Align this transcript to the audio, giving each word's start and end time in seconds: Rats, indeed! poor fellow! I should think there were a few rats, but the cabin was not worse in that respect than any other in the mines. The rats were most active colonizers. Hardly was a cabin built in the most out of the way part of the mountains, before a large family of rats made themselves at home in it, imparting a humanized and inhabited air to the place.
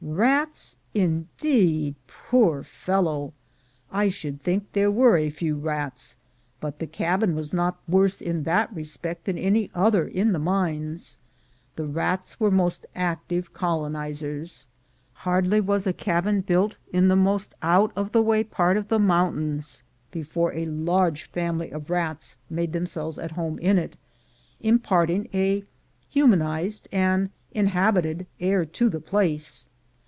Rats, 0.03 0.77
indeed! 0.95 1.93
poor 2.07 2.63
fellow! 2.63 3.33
I 3.91 4.09
should 4.09 4.41
think 4.41 4.71
there 4.71 4.89
were 4.89 5.15
a 5.15 5.29
few 5.29 5.55
rats, 5.55 6.15
but 6.59 6.79
the 6.79 6.87
cabin 6.87 7.35
was 7.35 7.53
not 7.53 7.79
worse 7.87 8.19
in 8.19 8.41
that 8.43 8.73
respect 8.75 9.25
than 9.25 9.37
any 9.37 9.69
other 9.75 10.07
in 10.07 10.33
the 10.33 10.39
mines. 10.39 11.19
The 11.75 11.85
rats 11.85 12.39
were 12.39 12.49
most 12.49 12.87
active 12.95 13.53
colonizers. 13.53 14.65
Hardly 15.13 15.61
was 15.61 15.85
a 15.85 15.93
cabin 15.93 16.41
built 16.41 16.77
in 16.91 17.07
the 17.07 17.15
most 17.15 17.53
out 17.61 17.91
of 17.95 18.11
the 18.11 18.23
way 18.23 18.43
part 18.43 18.77
of 18.77 18.87
the 18.87 18.99
mountains, 18.99 19.83
before 20.09 20.51
a 20.55 20.65
large 20.65 21.29
family 21.29 21.69
of 21.69 21.91
rats 21.91 22.37
made 22.49 22.73
themselves 22.73 23.19
at 23.19 23.31
home 23.33 23.59
in 23.59 23.77
it, 23.77 23.95
imparting 24.61 25.29
a 25.31 25.63
humanized 26.09 26.87
and 26.91 27.29
inhabited 27.51 28.25
air 28.39 28.65
to 28.65 28.89
the 28.89 28.99
place. 28.99 29.69